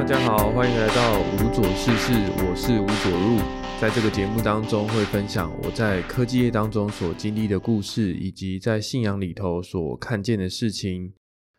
[0.00, 3.36] 大家好，欢迎来到无左事事，我是吴左入。
[3.78, 11.12] 在这个节目当中，会分享我在科技业当中所经历的故事，以及在信仰里头所看见的事情。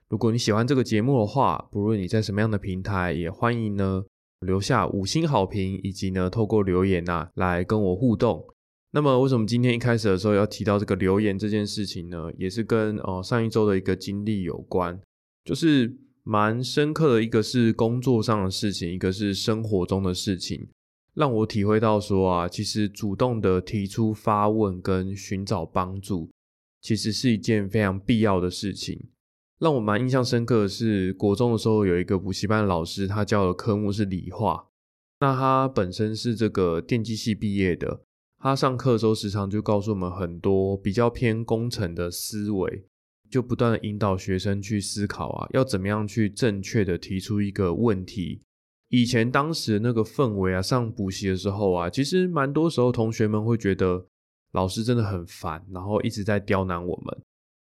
[0.10, 4.04] 如果你喜欢这个节目的话，不论你在什么样的平台，也欢迎呢
[4.40, 8.44] 留下五星好评，以及呢透过留言呐来跟我互动。
[8.90, 12.32] 那么，为什么今天一开始的时候要提到这个留言这件事情呢？
[12.40, 15.00] 也是跟哦上一周的一个经历有关，
[15.46, 20.68] 就是蛮深刻的一个是工作上的事情，一个是生活中的事情，
[21.14, 26.30] 让我体会到说啊，其实主动的提出发问跟寻找帮助，
[26.82, 29.10] 其实是一件非常必要的事情。
[29.60, 34.68] 让我蛮印象深刻的是，国中的时候有一个补习班老师，他教的科目是理化，
[35.20, 38.02] 那他本身是这个电机系毕业的。
[38.40, 42.86] 他上课的时候，时常就告诉我们很多比较偏工程的思维，
[43.32, 48.42] 就不断的引导学生去思考啊，要怎么样去正确的提出一个问题。
[48.90, 54.06] 以前当时那个氛围啊，上补习的时候啊，其实蛮多时候同学们会觉得
[54.52, 57.18] 老师真的很烦，然后一直在刁难我们。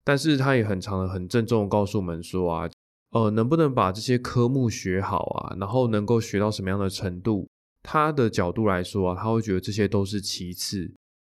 [0.06, 2.70] 但是他也很常的、很郑重的告诉我们说啊，
[3.12, 7.46] 呃，能不能把这些科目学好啊，然后能够学到什么样的程度？
[7.84, 10.90] 他的角度来说啊，他会觉得这些都是其次，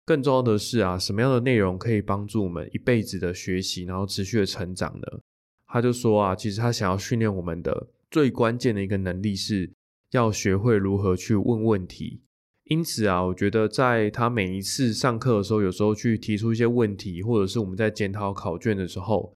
[0.06, 5.20] 更重要的是啊，什么样的内容可以帮助我们一辈子的学习，然后持续的成长呢？
[5.68, 9.72] 他就说啊，其实他想要训练我们的最关键的一个能力是
[10.12, 12.22] 要学会如何去问问题。
[12.66, 19.34] 因此啊，我觉得在他每一次上课的时候，有时候去提出一些问题，或者是我们在检讨考卷的时候，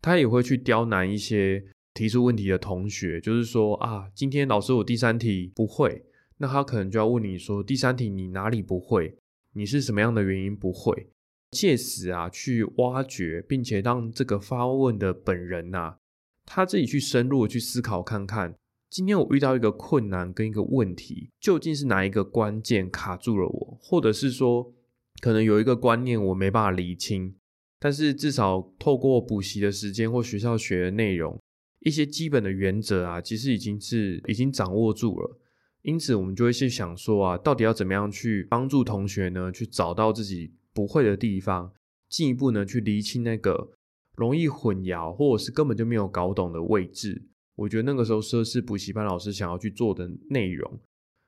[0.00, 1.64] 他也会去刁难一些
[1.94, 6.04] 提出问题的同学，就是说啊，今天老师我第三题不会。
[6.38, 9.16] 那他可能就要问你说，第三题你哪里不会？
[9.56, 11.08] 你是什么样的原因不会？
[11.52, 15.96] 借此啊去挖掘，并且让这个发问的本人呐，
[16.44, 18.54] 他自己去深入的去思考看看，
[18.90, 23.78] 今天我遇到一个困难跟一个问题，究竟是哪一个关键卡住了我？
[23.80, 24.74] 或者是说，
[25.22, 27.34] 可能有一个观念我没办法理清，
[27.78, 31.40] 但是至少透过补习的时间或学校学的内容，
[31.80, 35.38] 一些基本的原则啊，其实已经是已经掌握住了。
[35.86, 39.52] 因此，我们就会去想说啊，到底要怎么样去帮助同学呢？
[39.52, 41.72] 去找到自己不会的地方，
[42.08, 43.70] 进一步呢去厘清那个
[44.16, 47.22] 容易混淆或者是根本就没有搞懂的位置。
[47.54, 50.80] 我觉得那个时候是是补习班老师想要去做的内容。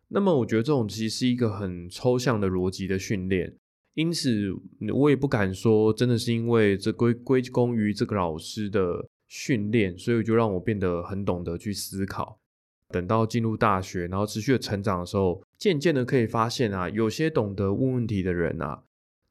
[0.09, 3.55] 那么，我觉得这种其实是一个很抽象的逻辑的训练。
[3.95, 4.53] 因此，
[4.93, 12.41] 我也不敢说真的是因为这归归功于这个老师的训练，所以就让我变得很懂得去思考。
[12.89, 18.83] 等到进入大学，然后持续的成长的时候，渐渐的可以发现啊，有些懂得问问题的人啊，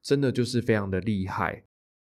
[0.02, 1.64] 真的就是非常的厉害。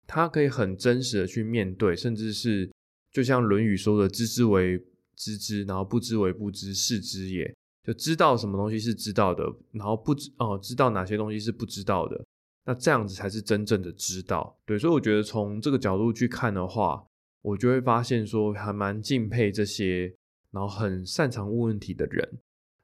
[0.06, 2.70] 他可以很真实的去面对，甚至是
[3.12, 4.82] 就像《论语》说的“知之为
[5.14, 12.24] 知之，然后不知为不知，是知也”，就知道什么东西是知道的，然后不知哦，知道哪些东西是不知道的，
[12.64, 14.58] 那这样子才是真正的知道。
[14.64, 17.04] 对，所以我觉得从这个角度去看的话，
[17.42, 20.14] 我就会发现说，还蛮敬佩这些。
[20.50, 22.38] 然后很擅长问问题的人，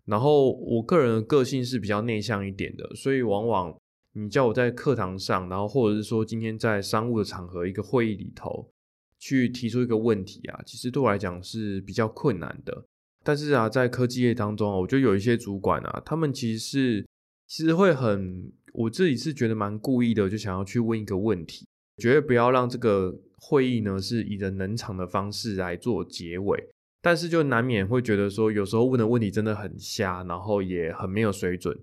[0.05, 3.75] 然后我个人的个性是比较内向一点的，所以往往
[4.13, 8.69] 你叫我在课堂上，然后或者是说今天在商务的场合一个会议里头
[9.19, 12.85] 去提出一个问题啊，其实对我来讲是比较困难的。
[13.23, 17.07] 但是啊，在科技业当中啊，我觉得有一些主管啊，他们其实是
[17.49, 26.69] 其实会很，我自己是觉得蛮故意的，就想要去问一个问题，绝对不要让这个会议呢是以人冷场的方式来做结尾。
[27.04, 31.78] 但是就难免会觉得说，有时候问的问题真的很瞎，然后也很没有水准。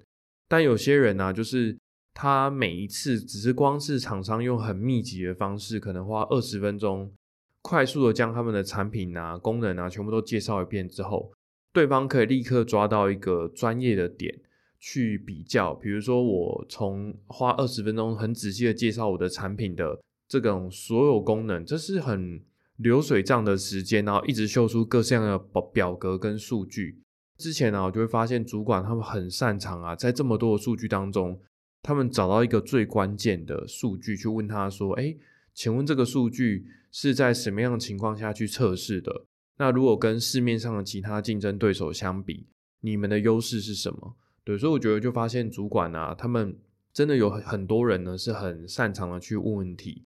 [0.47, 1.77] 但有些人呢，就是
[2.11, 7.13] 他每一次只是光是厂商用很密集的方式，可能花二十分钟，
[7.61, 11.31] 快速的将他们的产品啊、功能啊全部都介绍一遍之后，
[11.71, 14.35] 对方可以立刻抓到一个专业的点
[14.79, 15.75] 去比较。
[15.75, 22.41] 比如说，我从花二十分钟很仔细的介绍我的产品的这种所有功能，这是很。
[22.81, 27.01] 流水账的时间，然后一直秀出各式样的表表格跟数据。
[27.37, 31.39] 之前呢，我就会发现主管他们很擅长啊，在这么多的数据当中，
[31.81, 35.15] 他们找到一个最关键的数据，去问他说：“哎，
[35.53, 39.25] 请问这个数据是在什么样的情况下去测试的？
[39.57, 42.47] 那如果跟市面上的其他竞争对手相比，
[42.81, 46.55] 你们的优势是什么？”对，所以我觉得就发现主管啊，他们
[46.93, 50.03] 真的有很很多人呢，是很擅长的去问问题。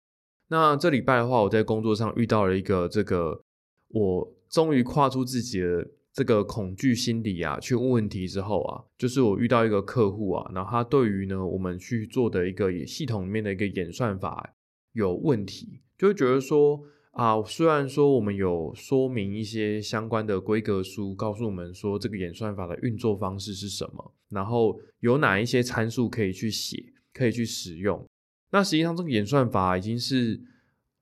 [0.51, 3.42] 那这礼拜的话，我在工作上遇到了一个这个，
[3.88, 14.53] 我终于跨出自己的这个恐惧心理啊，去问问题之后啊，就是我遇到一个客户啊，然后他对于呢我们去做的一个系统里面的一个演算法
[14.92, 16.81] 有问题，就会觉得说，
[17.12, 28.06] 啊，虽然说我们有说明一些相关的规格书，告诉我们说这个演算法的运作方式是什么，然后有哪一些参数可以去写，可以去使用。
[28.51, 30.39] 那实际上这个演算法已经是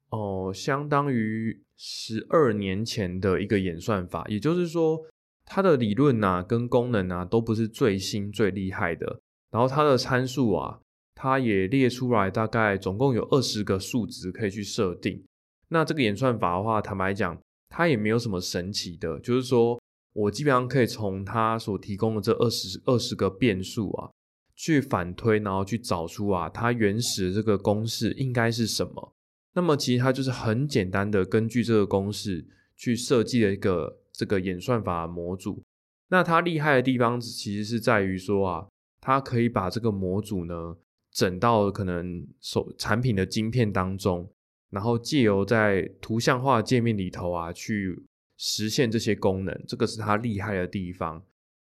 [0.10, 5.06] 哦，相当于十二年前的一个演算法，也就是说
[5.46, 9.20] 它的理论啊跟功能啊都不是最新最厉害的，
[9.52, 10.80] 然后它的参数啊。
[11.22, 15.22] 它也列出来，大概总共有二十个数值可以去设定。
[15.68, 17.38] 那这个演算法的话，坦白讲，
[17.68, 19.78] 它也没有什么神奇的，就是说
[20.14, 24.10] 我基本上可以从它所提供的这二十二十个变数啊，
[24.60, 29.14] 去反推，然后去找出啊它原始这个公式应该是什么。
[29.54, 32.46] 那么其实它就是很简单的根据这个公式
[32.76, 35.64] 去设计了一个这个演算法模组。
[36.10, 38.68] 那它厉害的地方其实是在于说啊，
[39.00, 40.76] 它可以把这个模组呢。
[41.12, 44.30] 整到可能手产品的晶片当中，
[44.70, 48.06] 然后借由在图像化界面里头啊，去
[48.38, 51.24] 实现这些功能，这个是它厉害的地方。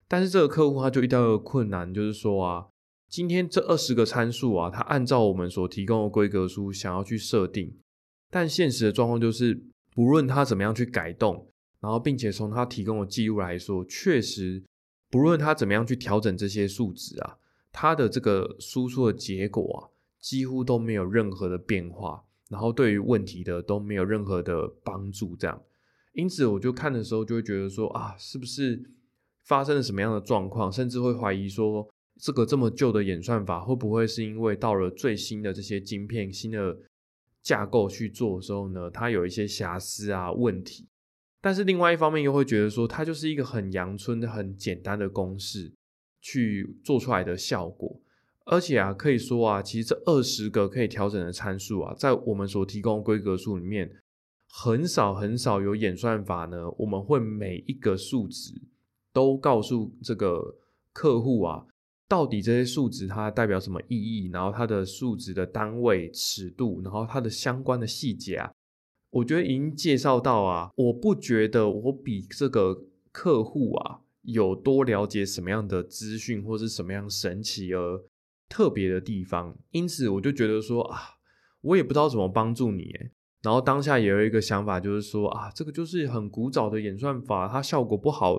[0.06, 2.68] 但是这个客户他就遇到一个困难，就是说啊，
[3.12, 7.76] 今天这二十个参数啊，它按照我们所提供的规格书想要去设定，
[8.30, 11.46] 但现实的状况就是，不论他怎么样去改动，
[11.78, 14.62] 然后并且从他提供的记录来说，确实
[15.10, 17.36] 不论他怎么样去调整这些数值啊。
[17.70, 25.62] 它的这个输出的结果啊，几乎都没有任何的变化，然后对于问题的都没有任何的帮助，这样，
[26.14, 28.82] 因此我就看的时候就会觉得说啊，是不是
[29.44, 31.86] 发生了什么样的状况，甚至会怀疑说，
[32.20, 36.76] 这个这么旧的演算法会不会是因为到了最新的这些晶片、新的
[37.42, 40.86] 架构去做的时候呢，它有一些瑕疵啊问题，
[41.40, 45.72] 但是另外一方面又会觉得说，它就是一个很阳春的、很简单的公式。
[46.24, 48.00] 去做出来的效果，
[48.44, 53.90] 而且啊，可以说啊，其实这二十个可以调整的参数啊，在我们所提供规格数里面，
[54.46, 56.70] 很少很少有演算法呢。
[56.78, 58.54] 我们会每一个数值
[59.12, 60.58] 都告诉这个
[60.92, 61.66] 客户啊，
[62.12, 68.52] 到底这些数值它代表什么意义，然后它的数值的单位、尺度，然后它的相关的细节啊，
[69.08, 74.00] 我觉得已经介绍到啊，我不觉得我比这个客户啊。
[74.24, 78.04] 有多了解什么样的资讯，或是什么样神奇而
[78.48, 80.98] 特别的地方，因此我就觉得说啊，
[81.62, 82.94] 我也不知道怎么帮助你
[83.42, 88.36] 然后当下也有一个想法，就是说啊，这个就是很古早的演算法，它效果不好，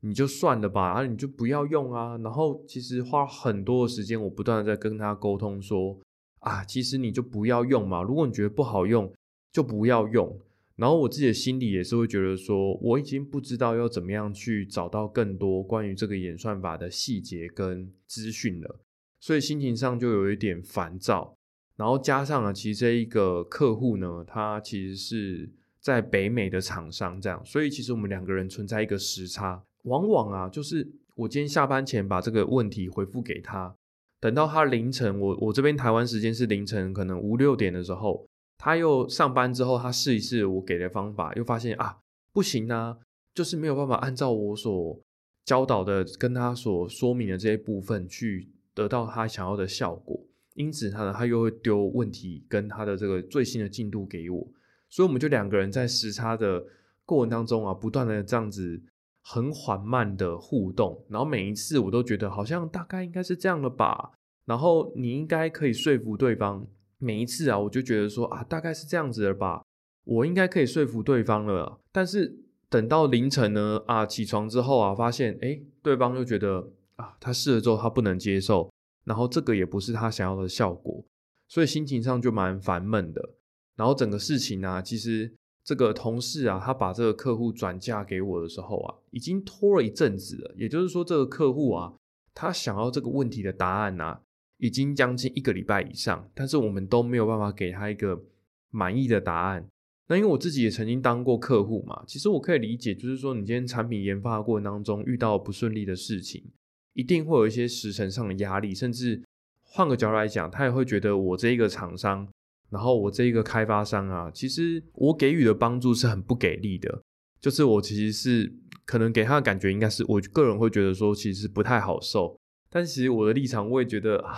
[0.00, 2.16] 你就算了吧，啊，你就不要用啊。
[2.18, 5.98] 然后其实花很多的时间，我不断的在跟他沟通说
[6.38, 9.12] 啊，其实你就不要用嘛，如果你觉得不好用，
[9.52, 10.40] 就不要用。
[10.76, 18.80] 然后我自己的心里也是会觉得说，我已经不知道要怎么样去找到更多关于这个演算法的细节跟资讯了，
[19.20, 21.34] 所以心情上就有一点烦躁。
[21.76, 29.62] 然后加上了，其实这一个客户呢，他其实是在北美的厂商，这样，所以其实我们两个人存在一个时差。
[29.82, 33.74] 往往啊，就是我今天下班前把这个问题回复给他，
[34.20, 38.26] 等到他凌晨，我我这边台湾时间是凌晨，可能五六点的时候。
[38.62, 41.96] 他又上班之后，他试一试我给的方法，又发现啊
[42.30, 42.98] 不行啊，
[43.32, 45.00] 就是没有办法按照我所
[45.46, 50.22] 教导的、跟他所说明的这些部分去得到他想要的效果。
[50.52, 54.46] 因此，他呢，他又会丢问题跟他的这个最新的进度给我，
[54.90, 56.62] 所以我们就两个人在时差的
[57.06, 58.78] 过程当中啊，不断的这样子
[59.22, 64.12] 很缓慢的互动，然后每一次我都觉得好像大概应该是这样的吧，
[64.44, 66.66] 然后你应该可以说服对方。
[67.02, 69.62] 每一次啊，我就觉得说啊，大概是这样子的吧，
[70.04, 71.80] 我应该可以说服对方了。
[71.90, 72.36] 但是
[72.68, 78.70] 等到凌晨呢，啊，起床之后啊，发现哎，对方又觉得啊，他试了之后他不能接受，
[79.04, 81.02] 然后这个也不是他想要的效果，
[81.48, 83.30] 所以心情上就蛮烦闷的。
[83.76, 85.32] 然后整个事情呢，其实
[85.70, 90.52] 这个同事啊，他把这个客户转嫁给我的时候啊，已经拖了一阵子了。
[90.56, 91.94] 也就是说，这个客户啊，
[92.34, 94.18] 他想要这个问题的答案呢。
[94.62, 98.22] 已经将近一个礼拜以上，但是我们都没有办法给他一个
[98.68, 99.66] 满意的答案。
[100.06, 106.44] 那因为我自己也曾经当过客户嘛，其实我可以理解，就是说你今天产品研发过程当中遇到不顺利的事情，
[106.92, 109.22] 一定会有一些时程上的压力，甚至
[109.62, 112.28] 换个角度来讲，他也会觉得我这一个厂商，
[112.70, 117.02] 然后我这一个开发商啊，其实我给予的帮助是很不给力的，
[117.40, 118.52] 就是我其实是
[118.84, 122.38] 可能给他的感觉，应该是我个人会觉得说，其实不太好受。
[122.70, 124.34] 但其实我的立场，我也觉得啊，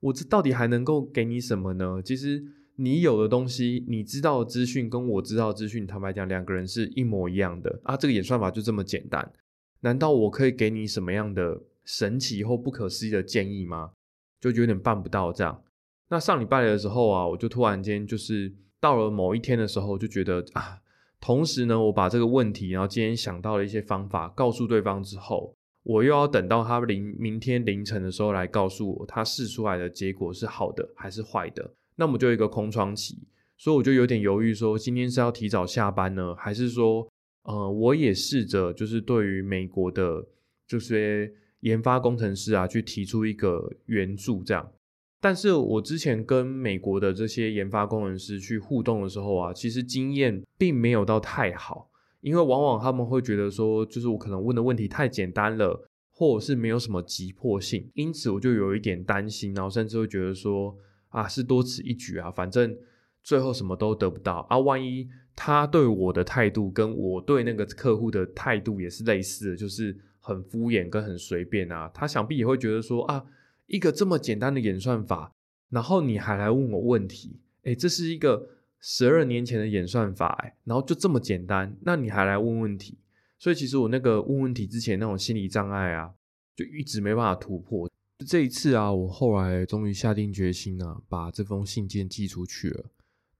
[0.00, 2.02] 我这到底还能够给你什么呢？
[2.04, 2.44] 其实
[2.76, 7.96] 你有的东西，你知道资讯跟我知道资讯，坦白讲，两个人是一模一样的啊。
[7.96, 9.32] 这个演算法就这么简单，
[9.80, 13.92] 难道我可以给你什么样的神奇或不可思议的建议吗？
[14.40, 15.62] 就有点办不到这样。
[16.10, 20.80] 那上礼拜的时候啊，我就突然间就是到了某一天的时候，就觉得啊，
[21.20, 33.16] 同时呢，我把这个问题，然后今天想到了一些方法，告诉对方之后，我又要等到他凌明天凌晨的时候来告诉我，他试出来的结果是好的还是坏的，那么就一个空窗期，
[33.56, 37.08] 所以我就有点犹豫，说今天是要提早下班呢，还是说，
[37.44, 40.26] 呃，我也试着就是对于美国的
[40.66, 44.72] 这些研发工程师啊，去提出一个援助这样。
[45.22, 51.90] 但是我之前跟美国的这些研发工程师去互动的时候啊，其实经验并没有到太好，
[52.22, 60.74] 因为往往他们会觉得说，就是我可能问的问题太简单了，或者是没有什么急迫性，因此我就有一点担心，然后甚至会觉得说，
[61.10, 62.74] 啊，是多此一举啊，反正
[63.22, 73.22] 最后什么都得不到啊，万一他对我的态度跟我对那个客户的态度也是类似的，就是很敷衍跟很随便啊，他想必也会觉得说啊。
[73.70, 75.32] 一个这么简单的演算法，
[75.68, 78.48] 然后你还来问我问题，哎，这是一个
[78.80, 82.98] 十二年前的演算法，哎，然后就这么简单，那你还来问问题？
[83.38, 86.12] 所以其实我那个问问题之前那种心理障碍啊，
[86.56, 87.88] 就一直没办法突破。
[88.26, 92.86] 这一次啊，我后来终于下定决心啊，把这封信件寄出去了。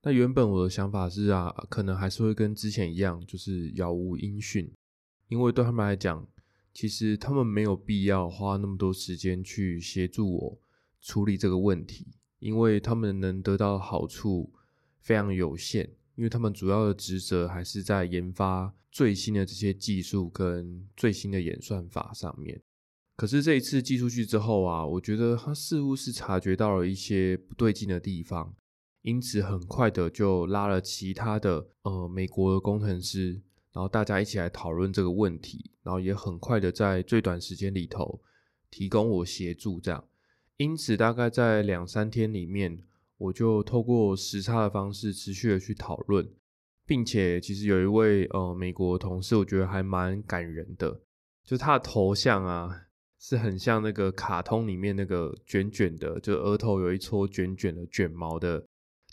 [0.03, 4.71] 那原本我的想法是啊，可能还是会跟之前一样，就是杳无音讯，
[5.27, 6.25] 因为对他们来讲。
[6.73, 10.59] 其实他们没有必要花那么多时间去协助我
[11.01, 12.07] 处理这个问题，
[12.39, 14.51] 因为他们能得到的好处
[15.01, 22.61] 非常有限，因为他们主要的职责还是在研发最新的这些技术跟最新的演算法上面。
[23.17, 28.55] 可是这一次寄出去之后啊，我觉得他似乎是察觉到了一些不对劲的地方，
[29.01, 33.41] 因此很快的就拉了其他的呃美国的工程师。
[33.73, 38.21] 然后大家一起来讨论这个问题，然后也很快的在最短时间里头
[38.69, 40.03] 提供我协助，这样。
[40.57, 42.83] 因此，大概在两三天里面，
[43.17, 46.29] 我就透过时差的方式持续的去讨论，
[46.85, 51.01] 并且其实有一位呃美国同事，我觉得还蛮感人的，
[51.43, 52.87] 就他的头像啊
[53.19, 58.63] 是很像那个卡通里面那个卷卷的，就额头有一撮卷卷的卷毛的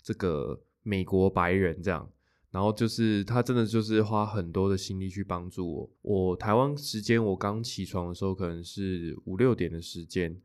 [0.03, 2.11] 这个美国白人这样。
[2.51, 5.89] 然后就是他真的就是花很多的心力去帮助我。
[6.01, 10.35] 我台湾时间我刚起床的时候可能是五六点的时间，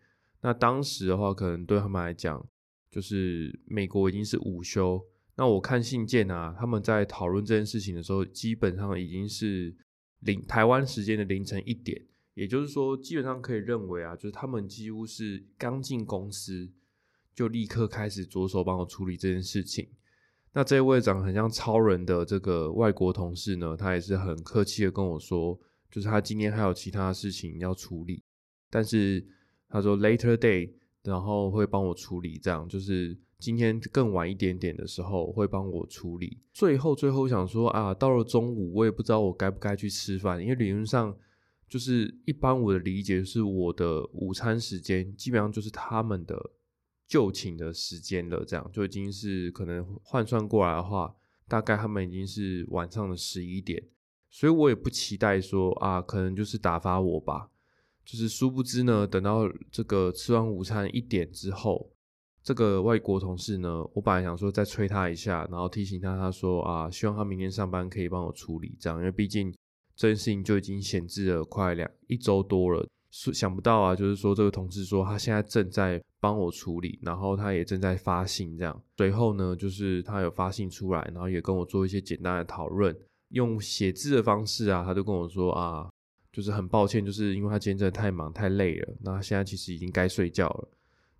[0.43, 2.47] 那当时的话可能对他们来讲
[2.91, 5.03] 就是美国已经是午休。
[5.37, 9.75] 那我看信件啊，他们在讨论这件事情的时候，基本上已经是
[10.21, 16.71] 凌台湾时间的凌晨一点，也就是说基本上可以认为啊，就是他们几乎是刚进公司
[17.35, 19.89] 就立刻开始着手帮我处理这件事情。
[20.57, 25.59] 那这位长很像超人的这个外国同事呢，他也是很客气的跟我说，
[25.91, 28.23] 就是他今天还有其他事情要处理，
[28.71, 29.27] 但是
[29.69, 30.71] 他说 later day，
[31.03, 36.39] 然后会帮我处理，这样就是今天更晚一点点的时候会帮我处理。
[36.53, 41.17] 最后最后想说啊，到了中午我也不知道我该不该去吃饭，因为理论上
[41.69, 46.53] 就是一般我的理解是我的午餐时间基本上就是他们的。
[47.07, 51.15] 就寝的时间了，这样就已经是可能换算过来的话，
[51.47, 53.83] 大概他们已经是晚上的十一点，
[54.31, 57.51] 所以我也不期待说啊，可能就是打发我吧。
[58.05, 61.91] 就是殊不知呢，等到这个吃完午餐一点之后，
[62.43, 69.51] 这个外国同事呢，我本来想说再催他一下，然后提醒他，他说啊，希望他明天上班可以帮我处理这样，因为毕竟
[69.97, 72.87] 这件事情就已经闲置了快两一周多了。
[73.33, 78.83] 想不到啊，就是说这个同事说他现在正在帮我处理，然后他也正在发信这样。
[78.97, 82.93] 随后呢，就是他有发信出来，然后也跟我做一些简单的讨论，
[83.29, 85.89] 用写字的方式啊，他就跟我说啊，
[86.33, 90.69] 就是很抱歉，就是因为他今天真的太忙太累了，那现在其实已经该睡觉了，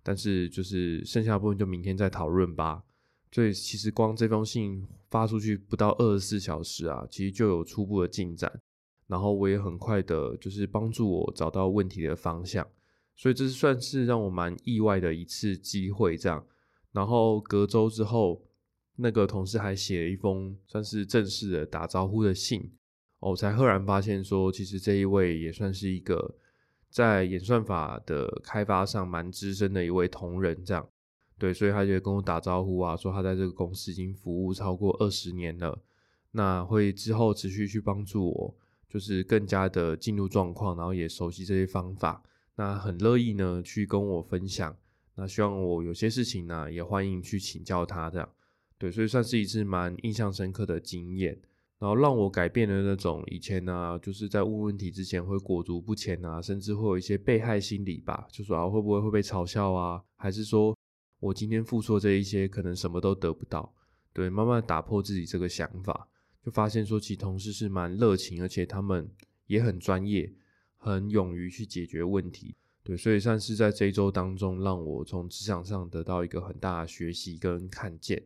[0.03, 2.83] 但是就是剩下部分就明天再讨论吧。
[3.31, 8.51] 所以其实光这封信发出去不到二十四小时啊，其实就有初步的进展。
[9.07, 12.67] 然后我也很快的，就是帮助我找到问题的方向，
[13.15, 16.17] 所以这是算是让我蛮意外的一次机会。
[16.17, 16.43] 这样，
[16.91, 18.41] 然后隔周之后，
[18.95, 22.71] 那个同事还写了一封算是正式的打招呼的信，
[23.19, 26.35] 我才赫然发现说，其实这一位也算是一个
[26.89, 30.65] 在演算法的开发上蛮资深的一位同仁。
[30.65, 30.89] 这样，
[31.37, 35.83] 对，所以他就跟我打招呼啊，说他在这个公司已经服务超过二十年了，
[36.31, 38.55] 那会之后持续去帮助我。
[38.89, 42.23] 就是更加的进入状况，然后也熟悉这些方法，
[42.55, 44.75] 那很乐意呢去跟我分享。
[45.15, 48.09] 那希望我有些事情呢，也欢迎去请教他。
[48.09, 48.29] 这样
[48.77, 51.39] 对，所以算是一次蛮印象深刻的经验，
[51.79, 60.77] 然后让我改变了那种以前呢，就是在问问题之前会裹足不前啊，甚至会有一些被害心理吧，就说啊会不会会被嘲笑啊，还是说
[61.21, 63.73] 我今天付出这一些可能什么都得不到？
[64.11, 66.07] 对，慢慢打破自己这个想法，
[66.45, 69.09] 就发现说，其实同事是蛮热情，而且他们
[69.47, 70.31] 也很专业，
[70.77, 72.55] 很勇于去解决问题。
[72.83, 78.21] 对，所以算是在这一周当中，让我从职场上得到一个很大的学习跟看见。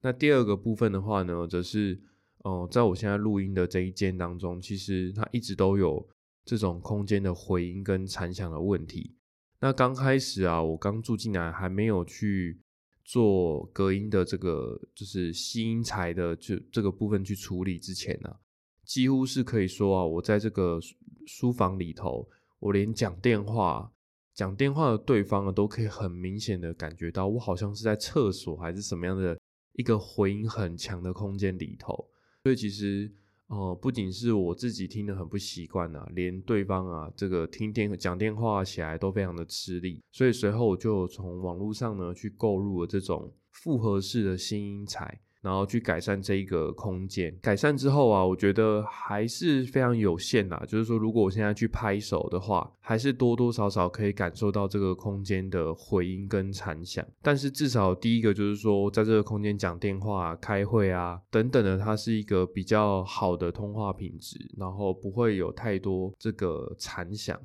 [0.00, 2.00] 那第二个部分的话呢，则是，
[2.44, 6.08] 哦，在我现在录音的这一间当中，其实它一直都有
[6.44, 9.16] 这种空间的回音跟残响的问题。
[9.58, 12.60] 那刚开始啊，我刚住进来，还没有去。
[13.06, 18.36] 做隔音的这个就是吸音材的就这个部分去处理之前呢，
[18.84, 20.80] 几乎是可以说啊，我在这个
[21.24, 23.92] 书房里头，我连讲电话
[24.34, 29.38] 讲电话的对方啊，都可以很明显的感觉到，我好像是在厕所还是什么样的
[29.74, 32.10] 一个回音很强的空间里头，
[32.42, 33.10] 所以其实。
[33.48, 45.20] 哦，不仅是我自己听得很不习惯啊，连对方啊，这个听电讲电话起来都非常的吃力，所以随后我就从网络上呢去购入了这种复合式的新音材。
[45.46, 50.60] 然后去改善这一个空间，改善之后啊，我觉得还是非常有限啦。
[50.66, 57.06] 就是说，如果我现在去拍手的话，还是多多少少可以感受到这个空间的回音跟残响。
[57.22, 67.40] 但是至少第一个就是说，在这个空间讲电话、开会啊等等的，它是一个比较好的通话品质，然后不会有太多这个残响。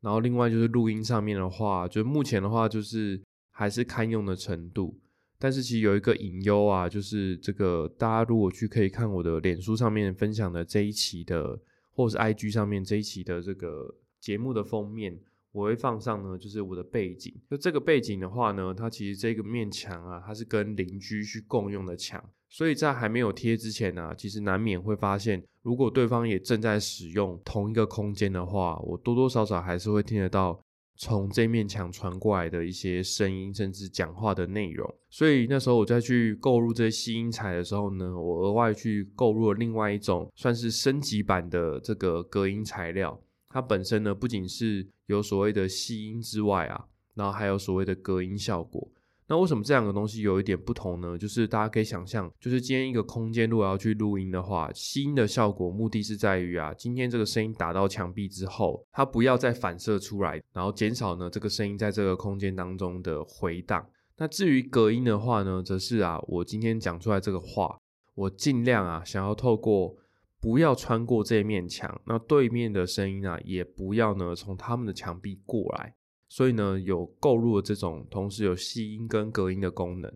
[0.00, 4.98] 然后另外就是录音上面的话，就目前的话就是还是堪用的程度。
[5.44, 11.60] 但是其实有一个隐忧啊，就是这个大家如果去可以看我的脸书上面分享的这一期的，
[11.92, 15.20] 或者是 IG 上面这一期的这个节目的封面，
[15.52, 17.30] 我会放上呢，就是我的背景。
[17.50, 30.63] 就这个背景的话呢，它其实这个面墙啊，它是跟邻居去共用的墙，所以在还没有贴之前呢，其实难免会发现，如果对方也正在使用同一个空间的话，我多多少少还是会听得到。
[30.96, 43.20] 从这面墙传过来的一些声音，甚至讲话的内容，所以那时候我再去购入这些吸音材的时候呢，我额外去购入了另外一种算是升级版的这个隔音材料。
[43.48, 48.88] 它本身呢，不仅是有所谓的吸音之外啊，然后还有所谓的隔音效果。
[49.26, 51.16] 那为什么这两个东西有一点不同呢？
[51.16, 63.86] 就是大家可以想象，就是今天一个空间如果要去录音的话，吸音的效果目的是在于啊，今天这个声音打到墙壁之后，它不要再反射出来，然后减少呢这个声音在这个空间当中的回荡。
[64.18, 67.78] 那至于隔音的话呢，则是啊，我今天讲出来这个话，
[68.14, 69.96] 我尽量啊想要透过
[70.38, 75.94] 不要穿过这面墙，那对面的声音啊也不要呢从他们的墙壁过来。
[76.34, 80.12] 所以呢，有购入了这种同时有吸音跟隔音的功能。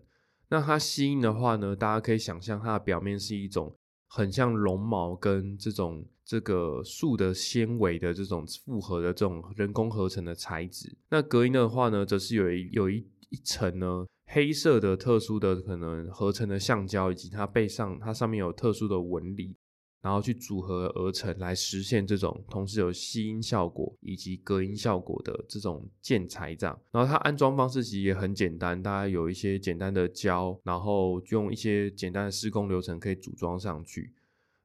[0.49, 3.73] 那它吸音的话呢，大家可以想象它的表面是一种
[4.05, 10.93] 很像绒毛跟这种这个树的纤维的这种复合的这种人工合成的材质。
[11.09, 12.97] 那隔音的话呢，则是有一有一
[13.29, 19.55] 一层呢黑色的特殊的可能合成的橡胶，以及它背上它上面有特殊的纹理。
[20.01, 26.79] 然后去组合而成，来实现这种同时有吸音效果以及隔音效果的这种建材这样。
[26.91, 34.13] 然后它安装方式其实也很简单，大家有一些简单的胶，然后用一些简单的施工流程可以组装上去。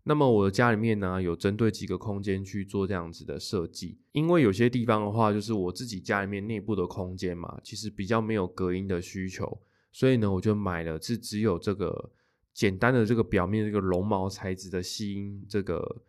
[0.04, 12.12] 那么我的家里面呢，有针对几个空间去做这样子的设计，因为有些地方的话，就是我自己家里面内部的空间嘛，其实比较没有隔音的需求，所以呢，我就买了是只有这个。
[12.54, 16.02] 简单的这个表面这个绒毛材质的吸音这个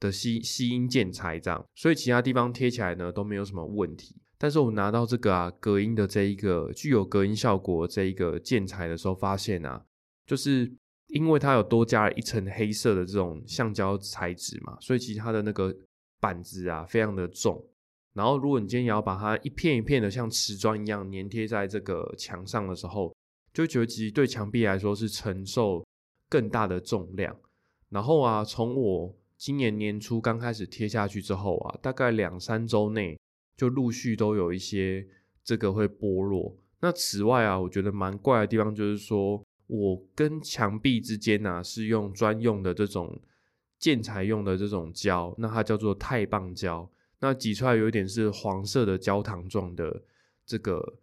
[0.00, 4.16] 的吸吸音建材这样，所以其他地方贴起来呢都没有什么问题。
[4.38, 9.84] 但是我拿到这个啊隔音的这一个具有隔音效果这一个建材的时候，发现啊，
[10.26, 10.72] 就是
[11.08, 15.76] 因为它有多加了一层黑色的这种橡胶材质嘛，所以其实它的那个
[16.18, 17.62] 板子啊非常的重。
[18.14, 23.14] 然后如果你今天也要把它一片一片的像瓷砖一样粘贴在这个墙上的时候，
[23.52, 25.84] 就觉得其实对墙壁来说是承受。
[26.30, 27.36] 更大的重量，
[27.88, 33.18] 然后啊，从我今年年初刚开始贴下去之后啊，大概两三周内
[33.56, 35.04] 就陆续都有一些
[35.42, 36.56] 这个会剥落。
[36.80, 43.20] 那此外啊，我觉得蛮怪的地方就是说，我跟墙壁之间呢是用专用的这种
[43.78, 46.88] 建材用的这种胶，那它叫做钛棒胶，
[47.18, 50.02] 那挤出来有一点是黄色的焦糖状的
[50.46, 50.98] 这个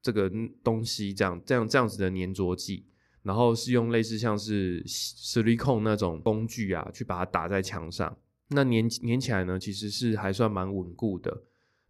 [0.00, 0.30] 这个
[0.62, 2.86] 东西，这样这样这样子的粘着剂。
[3.22, 8.16] 然后是用类似像是 silicon 那种工具啊，去把它打在墙上。
[8.48, 11.42] 那粘粘起来呢，其实是还算蛮稳固的。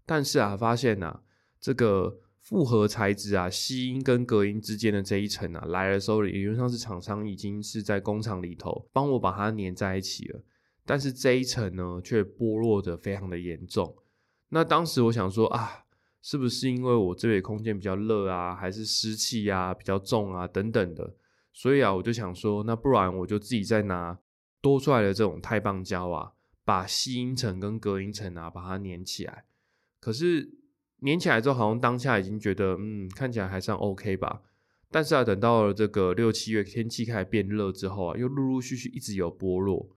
[0.05, 1.23] 但是啊，发现啊，
[1.61, 10.41] 这个复合材质啊，吸音跟隔音之间的这一层啊，来的时候理论上是厂商已经是在工厂里头帮我把它粘在一起了。
[10.85, 13.97] 但是这一层呢，却剥落的非常的严重。
[14.49, 15.85] 那当时我想说啊。
[16.23, 21.15] 是不是因为我这里空间比较热啊，还是湿气啊比较重啊等等的，
[21.53, 24.19] 所以啊，我就想说，那不然我就自己再拿
[24.61, 26.33] 多出来的这种钛棒胶啊，
[26.65, 29.45] 把吸音层跟隔音层啊，把它粘起来。
[30.01, 30.51] 可是
[31.03, 34.43] 粘起来之后，好像当下已经觉得，嗯，看起来还算 OK 吧。
[34.91, 39.89] 但是啊，等到了这个六七月天气开始变热之后啊，又陆陆续续一直有剥落。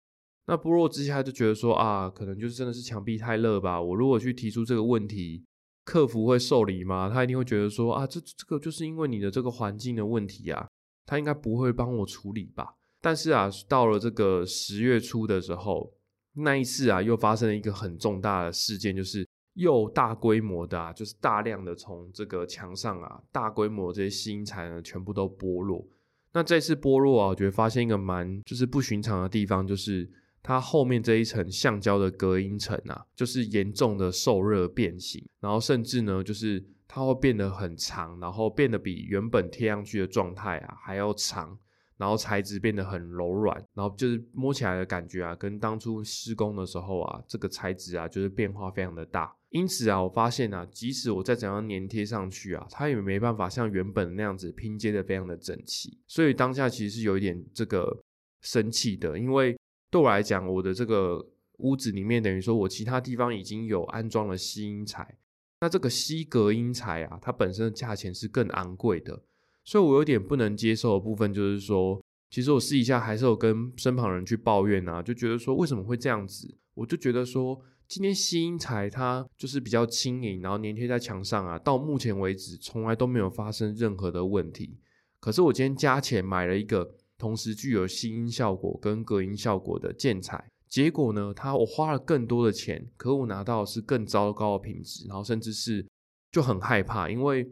[0.45, 3.81] 那剥落之下就觉得说啊，可能就是真的是墙壁太热吧。
[3.81, 5.45] 我如果去提出这个问题，
[5.85, 7.09] 客服会受理吗？
[7.09, 10.67] 他一定会觉得说啊，这这个就是因为你的这个环境的问题啊。
[11.05, 12.75] 他应该不会帮我处理吧？
[13.01, 15.93] 但是啊，到了这个十月初的时候，
[16.33, 25.85] 那一次啊，又发生了一个很重大的事件，就是又大规模的，啊，就是大量的从这个墙上啊，大规模这些吸音材呢，全部都剥落。
[26.31, 30.09] 那这次剥落啊，我觉得发现一个蛮就是不寻常的地方，就是
[30.41, 36.65] 它后面这一层橡胶的隔音层啊，就是严重的受热变形，然后甚至呢，就是。
[36.93, 41.58] 它会变得很长，然后变得比原本贴上去的状态啊还要长，
[41.97, 49.36] 然后材质变得很柔软，然后就是摸起来的感觉啊，跟当初施工的时候啊，这个材质啊就是变化非常的大。
[49.49, 55.97] 因此啊，我发现啊，即使我再怎样粘贴上去啊，它也没办法像原本那样子拼接的非常的整齐。
[56.06, 58.03] 所以当下其实是有一点这个
[58.41, 59.58] 生气的，因为
[59.89, 61.25] 对我来讲，我的这个
[61.58, 65.17] 屋子里面等于说我其他地方已经有安装了吸音材。
[65.63, 69.23] 那这个吸隔音材啊，它本身的价钱是更昂贵的，
[69.63, 76.54] 所以我有点不能接受的部分就是说，其实我试一下还是有跟身旁人去抱怨啊，就觉得说为什么会这样子？
[76.73, 84.78] 我就觉得说，今天吸音材它就是比较轻盈，然后粘贴在墙上啊，到目前为止从来都没有发生任何的问题。
[85.21, 90.43] 可是我今天加钱买了一个同时具有吸音效果跟隔音效果的建材。
[90.73, 91.31] 结果呢？
[91.36, 95.86] 他我花了更多的钱，可我拿到是更糟糕的品质，然后甚至是
[96.31, 97.47] 就很害怕，因为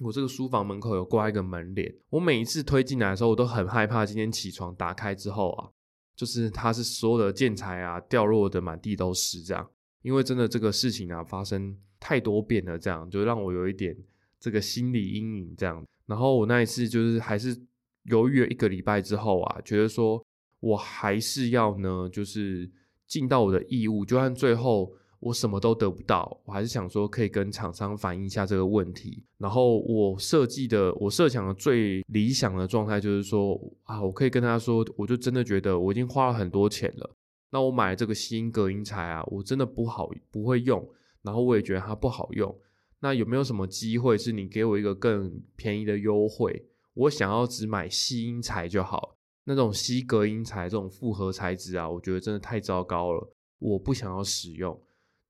[0.00, 5.70] 我这个书房门口有挂一个门帘，我每一次推进来的时候，我都很害怕今天起床打开之后啊，
[6.16, 9.70] 就是它是所有的建材啊掉落的满地都是这样，
[10.02, 13.96] 因为真的这个事情啊发生太多遍了，这样就让我有一点
[14.40, 15.86] 这个心理阴影这样。
[16.06, 17.56] 然后我那一次就是还是
[18.06, 20.20] 犹豫了一个礼拜之后啊，觉得说。
[20.64, 22.70] 我还是要呢，就是
[23.06, 29.22] 尽到我的义务，就算最后我什么都得不到，我还是想说可以跟厂商反映一下这个问题。
[29.36, 37.10] 然后我设计的，我设想的最理想的状态就是说啊，我可以跟他说，我就真的觉得我已经花了很多钱了，
[37.50, 40.82] 那我买这个吸音隔音材啊，我真的不好不会用，
[41.20, 42.56] 然后我也觉得它不好用。
[43.00, 46.64] 那有没有什么机会是你给我一个更便宜的优惠？
[46.94, 49.16] 我想要只买吸音材就好。
[49.44, 54.78] 那种吸隔音材这种复合材质啊，我觉得真的太糟糕了，我不想要使用。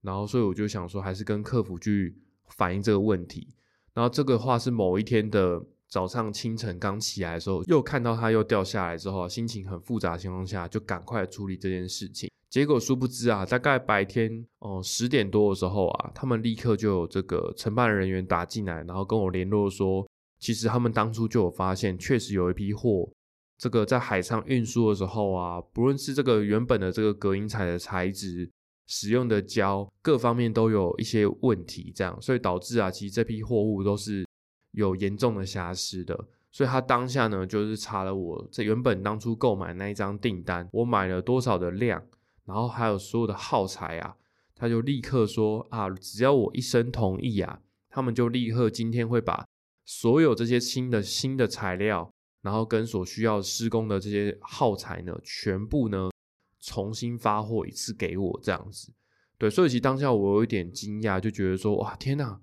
[0.02, 2.14] 然后，所以我就想说，还是跟客服去
[2.48, 3.48] 反映这个问题。
[3.94, 12.30] 然后，这个话是某一天的早上清晨刚起来的时候，又看到它又掉下来之后，心情很复杂的情况下，就赶快处理这件事情。
[12.50, 20.06] 结果殊不知啊，大概白天哦十点多的时候啊，他们立刻就有这个承办人员打进来，然后跟我联络说，
[20.38, 23.10] 其实他们当初就有发现，确实有一批货。
[23.56, 28.50] 这个在海上运输的时候啊，不论是这个原本的这个隔音材的材质、
[28.86, 34.26] 使用的胶各方面都有一些问题，这样，所以导致啊，其实这批货物都是
[34.72, 36.28] 有严重的瑕疵的。
[36.50, 42.00] 所以他当下呢，就是查了我这原本当初购买那一张订单，我买了多少的量，
[42.44, 44.14] 然后还有所有的耗材啊，
[44.54, 49.44] 他就立刻说啊，只要我一声同意啊，他们就立刻今天会把
[49.84, 52.13] 所有这些新的新的材料。
[52.44, 56.10] 然后跟所需要施工的这些耗材呢，全部呢
[56.60, 58.92] 重新发货一次给我这样子，
[59.38, 62.38] 对，所以其实当下我有一点惊讶，就觉得说哇天哪，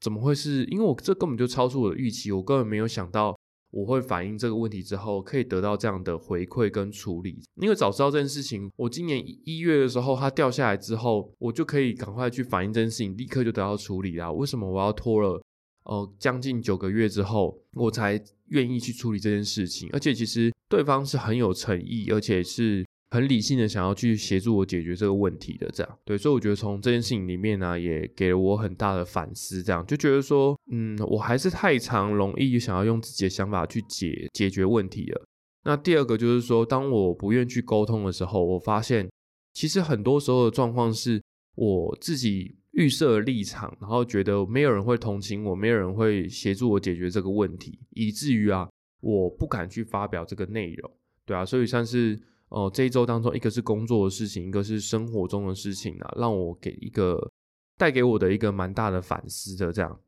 [0.00, 0.64] 怎么会是？
[0.64, 3.38] 因为我这根本就超出我的预期，我根本没有想到
[3.70, 7.40] 我会反映这个问题之后可以得到这样的回馈跟处理。
[7.56, 14.32] 因为早知道这件事情，我今年一月的时候它掉下来之后，我就可以赶快去反映这件事情，立刻就得到处理啦。
[14.32, 15.42] 为什么我要拖了？
[15.86, 19.88] 哦，将近九个月之后，我才愿意去处理这件事情。
[19.92, 25.70] 而且其实对方是很有诚意，而且是很理性的，想要去协助我解决这个问题的。
[25.72, 29.62] 这样对，所以我觉得从这件事情里面呢，也给了我很大的反思。
[29.62, 35.24] 这样就觉得说，嗯，我还是太常容易想要用自己的想法去解解决问题了。
[35.64, 39.08] 那第二个就是说，当我不愿去沟通的时候，我发现
[39.52, 41.22] 其实很多时候的状况是
[41.54, 42.56] 我自己。
[42.76, 48.68] 预设立场，然后觉得没有人会同情我，没有人会协助我解决这个问题，以至于啊，
[49.00, 50.92] 我不敢去发表这个内容，
[51.24, 57.32] 对啊，所以算是哦这一周当中，一个是工作的事情，一个是生活中的事情啊，让我给一个
[57.78, 59.98] 带给我的一个蛮大的反思的这样。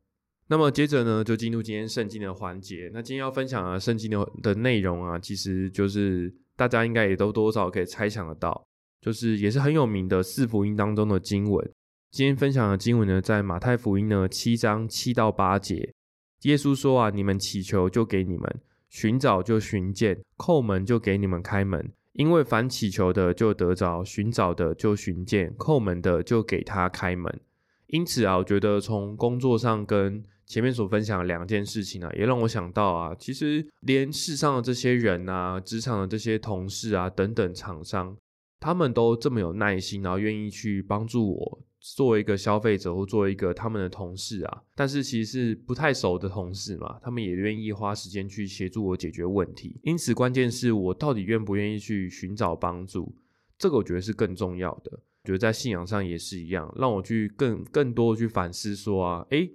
[0.47, 2.91] 那么接着呢，就进入今天圣经的环节。
[2.93, 8.63] 那今天要分享的圣经的的内容啊，其实就是大家应该也都多少可以猜想得到，
[9.01, 11.71] 就是也是很有名的四福音当中的经文。
[12.11, 15.93] 今天分享的经文呢，在马太福音呢七章七到八节，
[16.41, 18.49] 耶稣说啊：“你们祈求，就给你们；
[18.89, 21.91] 寻找，就寻见；叩门，就给你们开门。
[22.13, 27.39] 因为凡祈求的，就得着；寻找的，就寻见；叩门的，就给他开门。
[27.85, 38.17] 因此啊，我觉得从工作上跟前面所分享的两件事情啊，也让我想到啊，其实连世上的这些人啊，职场的这些同事啊，等等厂商，
[38.59, 41.59] 他们都这么有耐心，然后愿意去帮助我，
[41.95, 49.79] 作为一个消费者或作为一个他们的同事啊，但是其实是不太熟的同事嘛，他们也愿意花时间去协助我解决问题。
[49.83, 53.15] 因此，关键是我到底愿不愿意去寻找帮助，
[53.57, 54.99] 这个我觉得是更重要的。
[55.23, 59.51] 觉得在信仰上也是一样，让我去更更多去反思说啊，诶。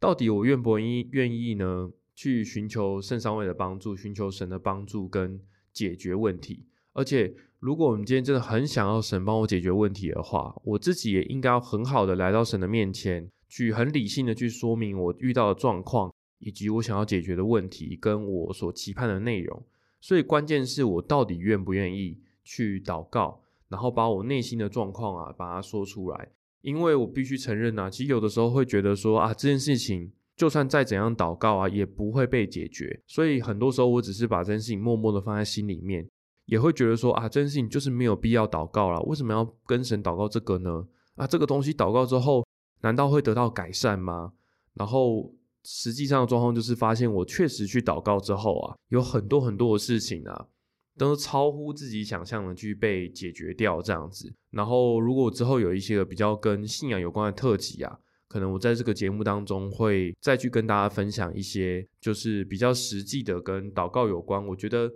[0.00, 1.90] 到底我愿不愿意愿意呢？
[2.14, 5.40] 去寻求圣上位的帮助，寻求神的帮助跟
[5.72, 6.66] 解决问题。
[6.92, 19.64] 而且，如果我们今天真的很想要神帮我解决问题的话，我自己也应该要很好的来到神的面前，去很理性的去说明我遇到的状况，以及我想要解决的问题，跟我所期盼的内容。
[20.00, 26.28] 所以，关键是我到底愿不愿意去祷告，然后把我内心的状况啊，把它说出来。
[26.60, 33.00] 因为我必须承认呐，其实有的时候会觉得说啊，这件事情就算再怎样祷告啊，也不会被解决。
[33.08, 36.08] 所以很多时候我只是把这件事情默默的放在心里面，
[36.48, 39.00] 也会觉得说啊，这件事情就是没有必要祷告了。
[39.02, 40.86] 为什么要跟神祷告这个呢？
[41.14, 42.44] 啊，这个东西祷告之后，
[42.80, 44.32] 难道会得到改善吗？
[44.74, 45.32] 然后
[45.64, 50.46] 实际上的状况就是发现，我确实去祷告之后啊，有很多很多的事情啊。
[50.96, 64.44] 都超乎自己想象的去被解决掉这样子，然后如果之后有一些比较跟信仰有关的特辑啊，可能我在这个节目当中会再去跟大家分享一些，就是比较实际的跟祷告有关。
[64.44, 64.90] 我觉得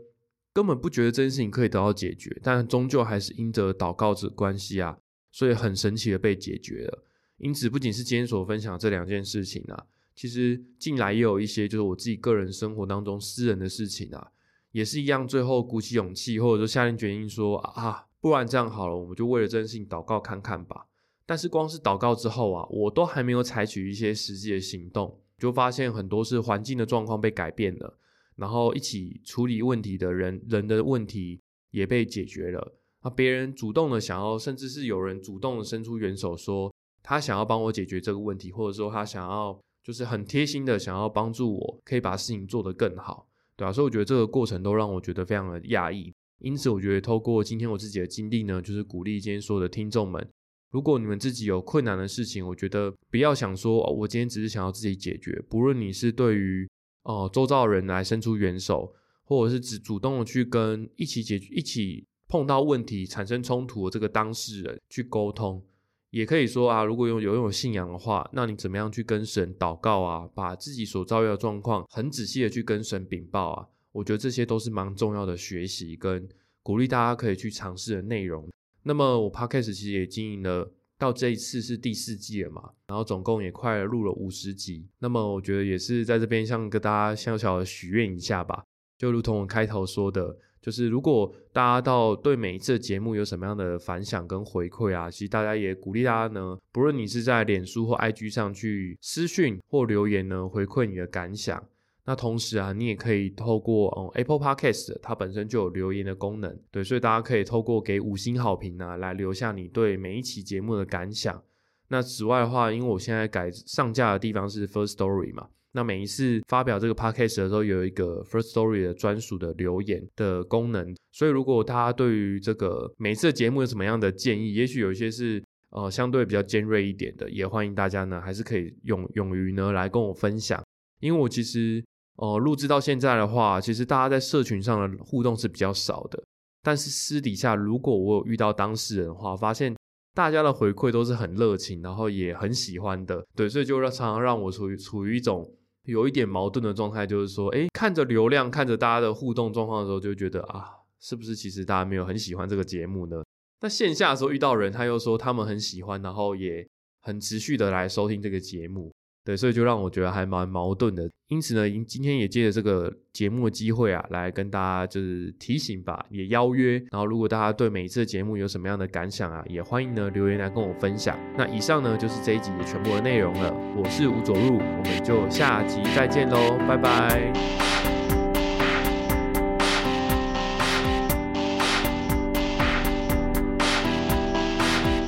[0.53, 4.99] 根本不觉得这件事情可以得到解决，但终究还是因着祷告这关系啊，
[5.31, 7.05] 所以很神奇的被解决了。
[7.39, 14.29] 因此，不仅是今天所分享这两件事情啊，其实近来也有一些就是我自己个人生活当中私人的事情啊。
[14.71, 20.87] 也是一样，最后鼓起勇气，或者说下定决心说啊，不然这样好了，我们就为了这件事情祷告看看吧。
[21.27, 27.99] 但是光是祷告之后啊，我都还没有采取一些实际的行动，就发现很多是环境的状况被改变了，
[28.37, 31.41] 然后一起处理问题的人人的问题
[31.71, 32.75] 也被解决了。
[33.01, 43.27] 啊，别人主动的想要，甚至是有人主动的伸出援手，说他想要帮我解决这个问题，或者说他想要就是很贴心的想要帮助我，可以把事情做得更好。
[43.57, 46.13] 对啊，所以我觉得这个过程都让我觉得非常的讶异。
[46.39, 50.29] 因此，我觉得透过今天我自己的经历呢，就是鼓励今天所有的听众们，
[50.71, 55.41] 如果你们自己有困难的事情，我觉得不要想说，哦我今天只是想要自己解决。
[55.49, 56.69] 不论你是对于
[57.03, 58.93] 哦周遭的人来伸出援手，
[59.25, 65.63] 或者是只主动的去跟一起解决、一起碰到问题产生冲突的这个当事人去沟通。
[66.11, 70.29] 也可以说啊，如果有有有信仰的话，那你怎么样去跟神祷告啊？
[70.35, 73.67] 把自己所遭遇的状况很仔细的去跟神禀报啊？
[73.93, 76.29] 我觉得这些都是蛮重要的学习跟
[76.63, 78.47] 鼓励大家可以去尝试的内容。
[78.83, 80.71] 那么我 podcast 其实也经营了
[81.03, 84.87] 到这一次是第四季了嘛，然后总共也快录了五十集。
[85.01, 88.63] 那么我觉得也是在这边像跟大家小小的许愿一下吧，
[88.97, 90.39] 就如同我开头说的。
[90.61, 101.67] 就是如果大家到对每一次节目有什么样的反响跟回馈啊，其实大家也鼓励大家呢，不论你是在脸书或 IG 上去私讯或留言呢，回馈你的感想。
[102.05, 111.43] 那同时啊，你也可以透过嗯 Apple Podcast，它本身就有留言的功能，对，所以大家可以透过给五星好评呢，来留下你对每一期节目的感想。
[111.89, 115.49] 那此外的话，因为我现在改上架的地方是 First Story 嘛。
[115.75, 130.63] 那每一次发表这个 podcast 的时候，有一个 first story 的专属的留言的功能，所以如果大家对于这个每一次的节目有什么样的建议，也许有一些是呃相对比较尖锐一点的，也欢迎大家呢还是可以勇勇于呢来跟我分享，
[131.01, 131.83] 因为我其实
[132.17, 136.23] 哦录制到现在的话，其实大家在社群上的互动是比较少的，
[136.63, 139.75] 但是私底下如果我有遇到当事人的话，发现
[140.15, 145.49] 大家的回馈都是很热情，然后也很喜欢的，对，所以就让常常让我处于处于一种。
[145.87, 150.71] 有一点矛盾的状态，就是说，哎，看着流量，看着大家的互动状况的时候，就觉得啊，
[151.01, 153.21] 是不是其实大家没有很喜欢这个节目呢？
[153.63, 156.65] 那线下的时候遇到人，他又说他们很喜欢，然后也
[157.01, 158.93] 很持续的来收听这个节目。
[159.25, 161.09] 对，所以就让我觉得还蛮矛盾的。
[161.29, 166.73] 因此呢，今天也借着这个节目的机会啊，来跟大家就是提醒吧，也邀约。
[166.91, 171.19] 然后，如果大家对每一次的节目有什么样的感想啊，也欢迎呢留言来跟我分享。
[171.39, 173.55] 那以上呢就是这一集的全部的内容了。
[173.77, 177.62] 我是吴佐入，我们就下集再见喽，拜拜。